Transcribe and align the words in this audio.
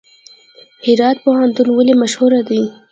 هرات 0.85 1.17
پوهنتون 1.23 1.67
ولې 1.73 1.93
مشهور 2.03 2.31
دی؟ 2.49 2.61